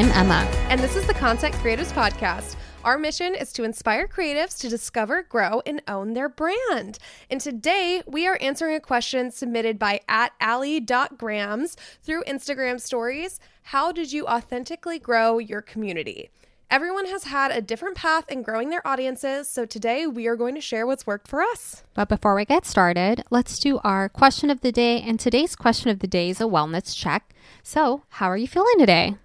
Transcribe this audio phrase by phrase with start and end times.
[0.00, 0.48] I'm Emma.
[0.70, 2.56] And this is the Content Creators Podcast.
[2.84, 6.98] Our mission is to inspire creatives to discover, grow, and own their brand.
[7.28, 13.40] And today we are answering a question submitted by at Allie.grams through Instagram stories.
[13.64, 16.30] How did you authentically grow your community?
[16.70, 20.54] Everyone has had a different path in growing their audiences, so today we are going
[20.54, 21.84] to share what's worked for us.
[21.92, 25.02] But before we get started, let's do our question of the day.
[25.02, 27.34] And today's question of the day is a wellness check.
[27.62, 29.18] So, how are you feeling today?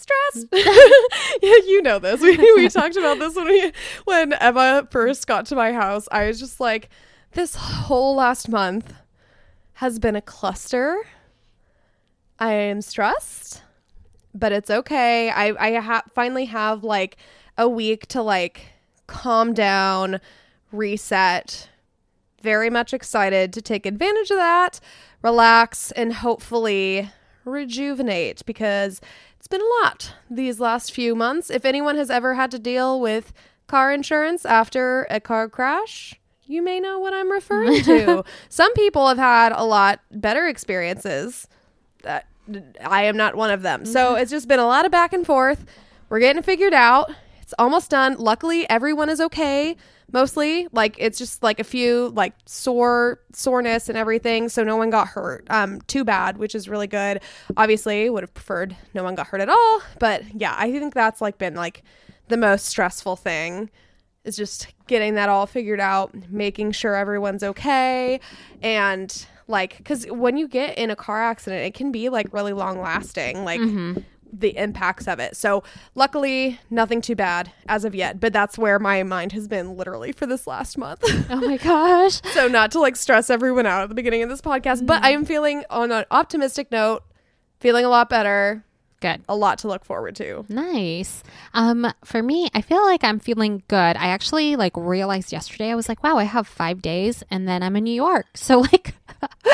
[0.00, 0.50] Stressed.
[0.50, 0.90] Mm.
[1.42, 2.20] yeah, you know this.
[2.20, 3.72] We, we talked about this when we
[4.04, 6.08] when Emma first got to my house.
[6.10, 6.88] I was just like,
[7.32, 8.94] this whole last month
[9.74, 10.96] has been a cluster.
[12.38, 13.62] I am stressed,
[14.34, 15.30] but it's okay.
[15.30, 17.16] I I ha- finally have like
[17.58, 18.66] a week to like
[19.06, 20.20] calm down,
[20.72, 21.68] reset.
[22.42, 24.80] Very much excited to take advantage of that,
[25.22, 27.10] relax, and hopefully
[27.44, 29.00] rejuvenate because
[29.38, 31.50] it's been a lot these last few months.
[31.50, 33.32] If anyone has ever had to deal with
[33.66, 38.24] car insurance after a car crash, you may know what I'm referring to.
[38.48, 41.46] Some people have had a lot better experiences.
[42.02, 42.26] That
[42.84, 43.84] I am not one of them.
[43.84, 44.22] So mm-hmm.
[44.22, 45.64] it's just been a lot of back and forth.
[46.08, 47.10] We're getting it figured out.
[47.50, 48.14] It's almost done.
[48.16, 49.76] Luckily, everyone is okay.
[50.12, 54.88] Mostly like it's just like a few like sore soreness and everything so no one
[54.88, 55.48] got hurt.
[55.50, 57.20] Um too bad which is really good.
[57.56, 61.20] Obviously would have preferred no one got hurt at all but yeah i think that's
[61.20, 61.82] like been like
[62.28, 63.68] the most stressful thing
[64.24, 68.20] is just getting that all figured out making sure everyone's okay
[68.62, 72.52] and like because when you get in a car accident it can be like really
[72.52, 74.00] long lasting like mm-hmm
[74.32, 75.36] the impacts of it.
[75.36, 75.62] So,
[75.94, 80.12] luckily, nothing too bad as of yet, but that's where my mind has been literally
[80.12, 81.00] for this last month.
[81.30, 82.20] oh my gosh.
[82.32, 84.86] so, not to like stress everyone out at the beginning of this podcast, mm-hmm.
[84.86, 87.02] but I am feeling on an optimistic note,
[87.58, 88.64] feeling a lot better.
[89.00, 89.22] Good.
[89.30, 90.44] A lot to look forward to.
[90.50, 91.22] Nice.
[91.54, 93.96] Um, for me, I feel like I'm feeling good.
[93.96, 97.62] I actually like realized yesterday I was like, wow, I have five days and then
[97.62, 98.26] I'm in New York.
[98.40, 98.94] So like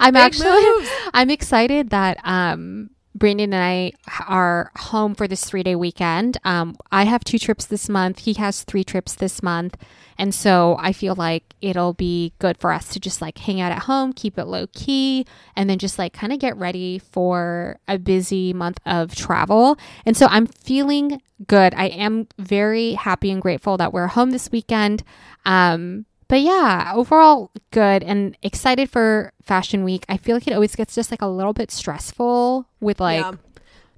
[0.00, 0.90] I'm Big actually moves.
[1.14, 3.92] I'm excited that um Brandon and I
[4.26, 6.38] are home for this three day weekend.
[6.42, 8.20] Um, I have two trips this month.
[8.20, 9.76] He has three trips this month.
[10.18, 13.72] And so I feel like it'll be good for us to just like hang out
[13.72, 17.78] at home, keep it low key, and then just like kind of get ready for
[17.86, 19.78] a busy month of travel.
[20.04, 21.74] And so I'm feeling good.
[21.74, 25.04] I am very happy and grateful that we're home this weekend.
[25.44, 30.04] Um, but yeah, overall good and excited for Fashion Week.
[30.08, 33.32] I feel like it always gets just like a little bit stressful with like yeah.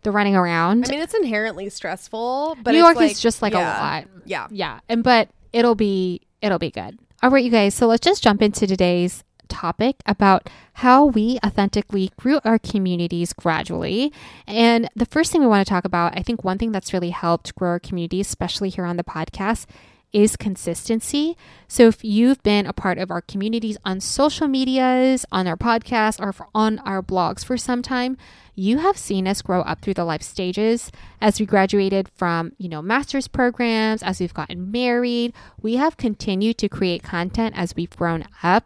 [0.01, 0.87] the running around.
[0.87, 4.05] I mean, it's inherently stressful, but New York like, is just like yeah, a lot.
[4.25, 6.99] Yeah, yeah, and but it'll be it'll be good.
[7.23, 7.75] All right, you guys.
[7.75, 14.11] So let's just jump into today's topic about how we authentically grew our communities gradually.
[14.47, 17.11] And the first thing we want to talk about, I think one thing that's really
[17.11, 19.67] helped grow our community, especially here on the podcast,
[20.13, 21.37] is consistency.
[21.69, 26.21] So if you've been a part of our communities on social medias, on our podcast,
[26.21, 28.17] or on our blogs for some time,
[28.55, 32.69] you have seen us grow up through the life stages as we graduated from, you
[32.69, 35.33] know, master's programs, as we've gotten married.
[35.63, 38.65] We have continued to create content as we've grown up.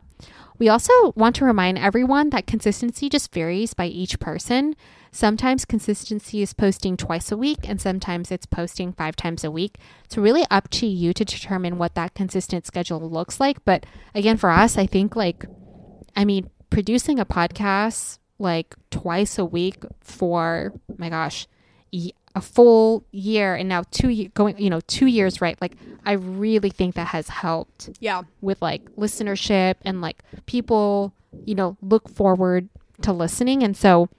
[0.58, 4.74] We also want to remind everyone that consistency just varies by each person.
[5.16, 9.78] Sometimes consistency is posting twice a week, and sometimes it's posting five times a week.
[10.04, 13.64] It's really up to you to determine what that consistent schedule looks like.
[13.64, 15.46] But again, for us, I think like,
[16.14, 21.46] I mean, producing a podcast like twice a week for my gosh,
[21.94, 25.72] a full year and now two going you know two years right like
[26.04, 31.14] i really think that has helped yeah with like listenership and like people
[31.46, 32.68] you know look forward
[33.00, 34.10] to listening and so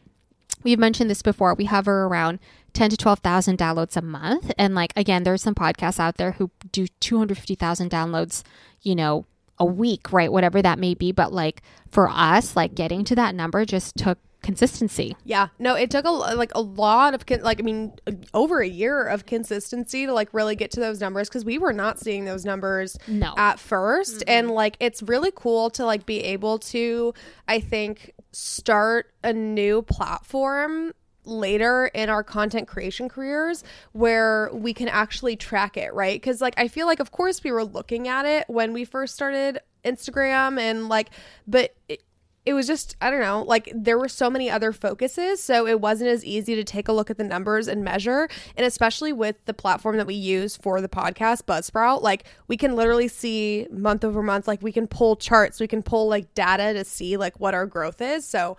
[0.63, 1.53] we've mentioned this before.
[1.53, 2.40] We hover around
[2.73, 4.51] 10 to 12,000 downloads a month.
[4.57, 8.43] And like, again, there's some podcasts out there who do 250,000 downloads,
[8.82, 9.26] you know,
[9.59, 10.32] a week, right?
[10.32, 11.11] Whatever that may be.
[11.11, 15.17] But like for us, like getting to that number just took consistency.
[15.26, 15.47] Yeah.
[15.59, 17.93] No, it took a like a lot of con- like I mean
[18.34, 21.73] over a year of consistency to like really get to those numbers cuz we were
[21.73, 23.34] not seeing those numbers no.
[23.35, 24.29] at 1st mm-hmm.
[24.29, 27.14] and like it's really cool to like be able to
[27.47, 30.94] I think start a new platform
[31.24, 36.22] later in our content creation careers where we can actually track it, right?
[36.22, 39.14] Cuz like I feel like of course we were looking at it when we first
[39.14, 41.09] started Instagram and like
[41.46, 42.02] but it,
[42.47, 45.82] it was just I don't know, like there were so many other focuses, so it
[45.82, 49.35] wasn't as easy to take a look at the numbers and measure, and especially with
[49.44, 54.05] the platform that we use for the podcast, Buzzsprout, like we can literally see month
[54.05, 57.38] over month, like we can pull charts, we can pull like data to see like
[57.38, 58.26] what our growth is.
[58.26, 58.55] So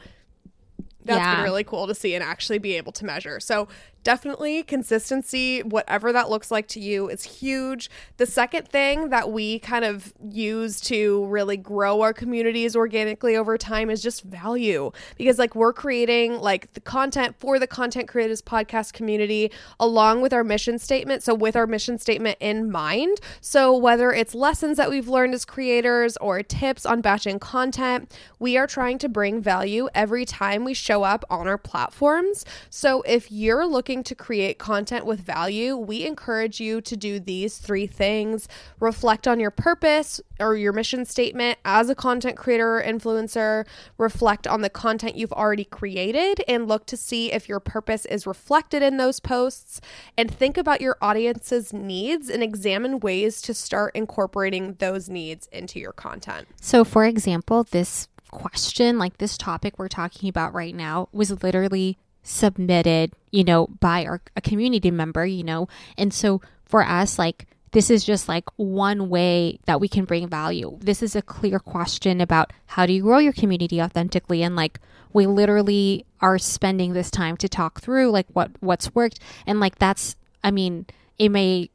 [1.07, 1.37] that's yeah.
[1.37, 3.41] been really cool to see and actually be able to measure.
[3.41, 3.69] So
[4.03, 7.91] definitely consistency, whatever that looks like to you, is huge.
[8.17, 13.59] The second thing that we kind of use to really grow our communities organically over
[13.59, 18.43] time is just value because like we're creating like the content for the content creators
[18.43, 21.23] podcast community along with our mission statement.
[21.23, 23.19] So with our mission statement in mind.
[23.41, 28.57] So whether it's lessons that we've learned as creators or tips on batching content, we
[28.57, 32.45] are trying to bring value every time we show up on our platforms.
[32.71, 33.67] So if you're
[33.99, 38.47] looking to create content with value, we encourage you to do these three things.
[38.79, 43.67] Reflect on your purpose or your mission statement as a content creator or influencer,
[43.99, 48.27] reflect on the content you've already created and look to see if your purpose is
[48.27, 49.81] reflected in those posts
[50.17, 55.81] and think about your audience's needs and examine ways to start incorporating those needs into
[55.81, 56.47] your content.
[56.61, 61.99] So, for example, this question, like this topic we're talking about right now, was literally
[62.29, 65.69] submitted, you know, by our a community member, you know.
[65.97, 70.29] And so for us, like this is just like one way that we can bring
[70.29, 70.79] value.
[70.81, 74.81] This is a clear question about how do you grow your community authentically and like
[75.13, 79.79] we literally are spending this time to talk through like what what's worked and like
[79.79, 80.87] that's I mean,
[81.19, 81.71] it may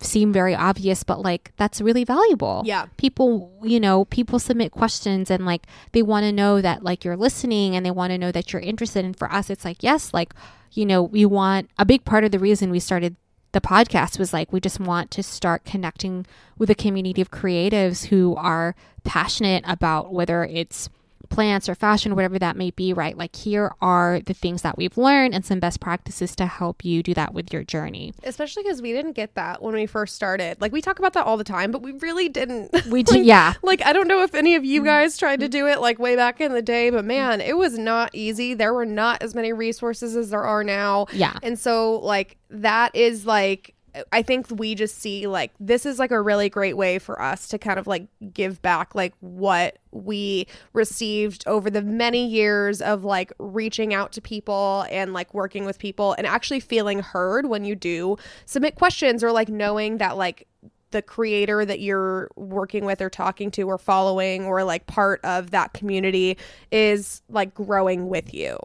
[0.00, 2.62] seem very obvious, but like that's really valuable.
[2.64, 2.86] Yeah.
[2.96, 7.16] People, you know, people submit questions and like they want to know that like you're
[7.16, 9.04] listening and they want to know that you're interested.
[9.04, 10.34] And for us, it's like, yes, like,
[10.72, 13.16] you know, we want a big part of the reason we started
[13.52, 16.26] the podcast was like we just want to start connecting
[16.58, 18.74] with a community of creatives who are
[19.04, 20.90] passionate about whether it's
[21.28, 23.16] plants or fashion, whatever that may be, right?
[23.16, 27.02] Like, here are the things that we've learned and some best practices to help you
[27.02, 28.12] do that with your journey.
[28.22, 30.60] Especially because we didn't get that when we first started.
[30.60, 32.86] Like, we talk about that all the time, but we really didn't.
[32.86, 33.54] We did, yeah.
[33.62, 34.86] Like, I don't know if any of you mm-hmm.
[34.88, 35.52] guys tried to mm-hmm.
[35.52, 38.54] do it like way back in the day, but man, it was not easy.
[38.54, 41.06] There were not as many resources as there are now.
[41.12, 41.38] Yeah.
[41.42, 43.74] And so, like, that is like,
[44.12, 47.48] I think we just see like this is like a really great way for us
[47.48, 53.04] to kind of like give back like what we received over the many years of
[53.04, 57.64] like reaching out to people and like working with people and actually feeling heard when
[57.64, 60.46] you do submit questions or like knowing that like
[60.90, 65.50] the creator that you're working with or talking to or following or like part of
[65.50, 66.36] that community
[66.70, 68.58] is like growing with you.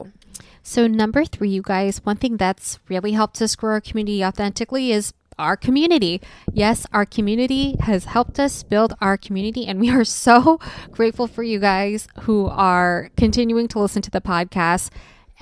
[0.65, 4.93] So, number three, you guys, one thing that's really helped us grow our community authentically
[4.93, 6.21] is our community.
[6.51, 10.59] Yes, our community has helped us build our community, and we are so
[10.91, 14.89] grateful for you guys who are continuing to listen to the podcast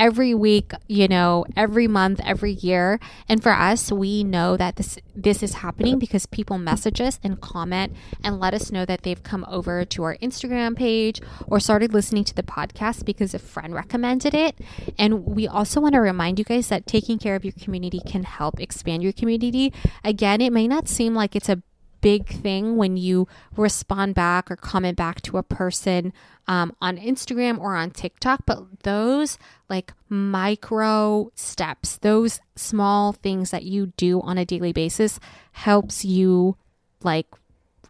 [0.02, 3.00] every week, you know, every month, every year.
[3.30, 7.40] And for us, we know that this this is happening because people message us and
[7.40, 7.94] comment
[8.24, 12.24] and let us know that they've come over to our Instagram page or started listening
[12.24, 14.58] to the podcast because a friend recommended it.
[14.98, 18.24] And we also want to remind you guys that taking care of your community can
[18.24, 19.72] help expand your community.
[20.04, 21.62] Again, it may not seem like it's a
[22.02, 26.12] big thing when you respond back or comment back to a person
[26.48, 29.38] um, on Instagram or on TikTok, but those
[29.70, 35.20] like micro steps, those small things that you do on a daily basis
[35.54, 36.58] helps you
[37.04, 37.28] like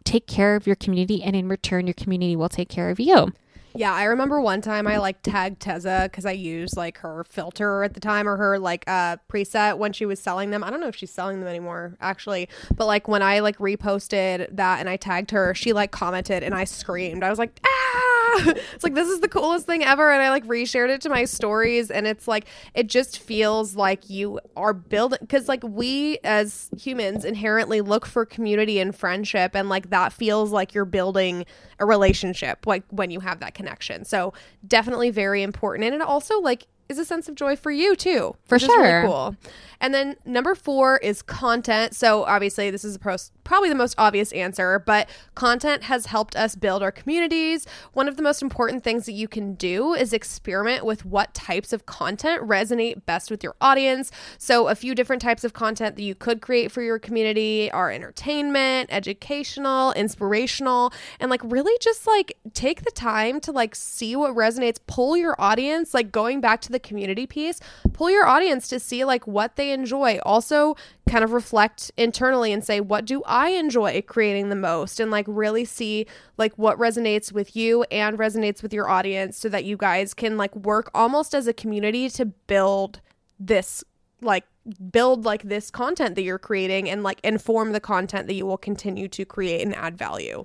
[0.04, 3.32] take care of your community and in return your community will take care of you.
[3.74, 7.82] Yeah, I remember one time I like tagged Tezza because I used like her filter
[7.82, 10.62] at the time or her like uh preset when she was selling them.
[10.62, 14.54] I don't know if she's selling them anymore actually, but like when I like reposted
[14.56, 17.24] that and I tagged her, she like commented and I screamed.
[17.24, 18.12] I was like, ah!
[18.74, 21.24] it's like this is the coolest thing ever and I like reshared it to my
[21.24, 26.70] stories and it's like it just feels like you are building cuz like we as
[26.78, 31.44] humans inherently look for community and friendship and like that feels like you're building
[31.78, 33.61] a relationship like when you have that connection.
[34.04, 34.32] So
[34.66, 35.84] definitely very important.
[35.84, 38.34] And it also like is a sense of joy for you too.
[38.46, 38.82] For sure.
[38.82, 39.36] Really cool.
[39.80, 41.96] And then number four is content.
[41.96, 46.54] So obviously, this is pros- probably the most obvious answer, but content has helped us
[46.54, 47.66] build our communities.
[47.92, 51.72] One of the most important things that you can do is experiment with what types
[51.72, 54.12] of content resonate best with your audience.
[54.38, 57.90] So a few different types of content that you could create for your community are
[57.90, 64.34] entertainment, educational, inspirational, and like really just like take the time to like see what
[64.36, 67.60] resonates, pull your audience, like going back to the community piece,
[67.92, 70.18] pull your audience to see like what they enjoy.
[70.24, 70.76] Also,
[71.08, 74.98] kind of reflect internally and say, what do I enjoy creating the most?
[74.98, 76.06] And like really see
[76.38, 80.36] like what resonates with you and resonates with your audience so that you guys can
[80.36, 83.00] like work almost as a community to build
[83.38, 83.84] this
[84.22, 84.44] like
[84.90, 88.58] build like this content that you're creating and like inform the content that you will
[88.58, 90.44] continue to create and add value.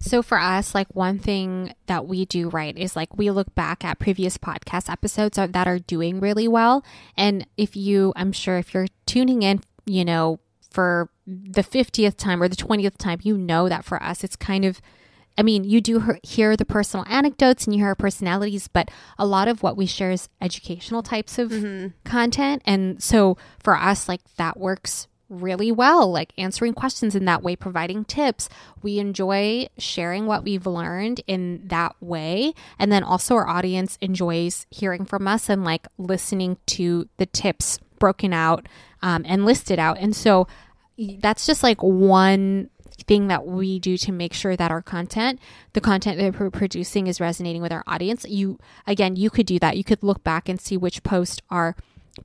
[0.00, 3.84] So for us, like one thing that we do right is like we look back
[3.84, 6.84] at previous podcast episodes that are doing really well.
[7.16, 12.42] And if you, I'm sure if you're tuning in, you know, for the 50th time
[12.42, 14.80] or the 20th time, you know that for us, it's kind of
[15.38, 19.24] I mean, you do hear the personal anecdotes and you hear our personalities, but a
[19.24, 21.88] lot of what we share is educational types of mm-hmm.
[22.04, 22.60] content.
[22.66, 27.54] And so for us, like that works really well, like answering questions in that way,
[27.54, 28.48] providing tips.
[28.82, 32.52] We enjoy sharing what we've learned in that way.
[32.78, 37.78] And then also, our audience enjoys hearing from us and like listening to the tips
[38.00, 38.66] broken out
[39.02, 39.98] um, and listed out.
[39.98, 40.48] And so,
[41.20, 42.70] that's just like one
[43.06, 45.40] thing that we do to make sure that our content,
[45.72, 48.24] the content that we're producing is resonating with our audience.
[48.28, 49.76] You again, you could do that.
[49.76, 51.76] You could look back and see which posts are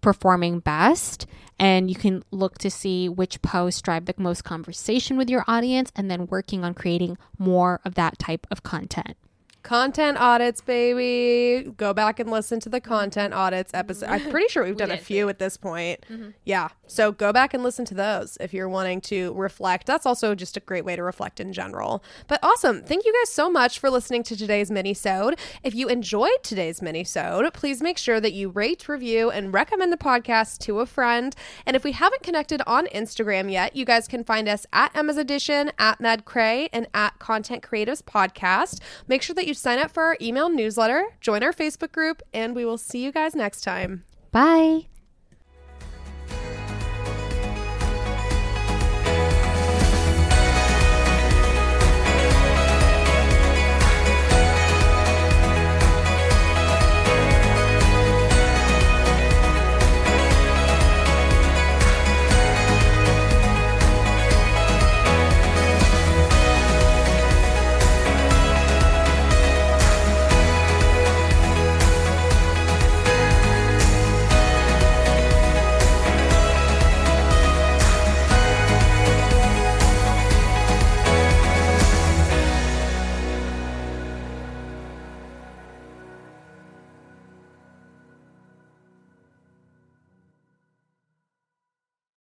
[0.01, 1.27] performing best
[1.59, 5.91] and you can look to see which posts drive the most conversation with your audience
[5.95, 9.15] and then working on creating more of that type of content.
[9.63, 11.71] Content audits, baby.
[11.77, 14.09] Go back and listen to the content audits episode.
[14.09, 16.05] I'm pretty sure we've done we a few at this point.
[16.11, 16.31] Mm-hmm.
[16.43, 16.67] Yeah.
[16.85, 19.87] So go back and listen to those if you're wanting to reflect.
[19.87, 22.03] That's also just a great way to reflect in general.
[22.27, 22.81] But awesome.
[22.83, 25.39] Thank you guys so much for listening to today's mini-sode.
[25.63, 29.97] If you enjoyed today's mini-sode, please make sure that you rate, review, and recommend the
[29.97, 31.33] podcast to a friend.
[31.65, 35.17] And if we haven't connected on Instagram yet, you guys can find us at Emma's
[35.17, 38.81] Edition, at Mad Cray, and at Content Creatives Podcast.
[39.07, 42.55] Make sure that you sign up for our email newsletter, join our Facebook group, and
[42.55, 44.03] we will see you guys next time.
[44.31, 44.87] Bye.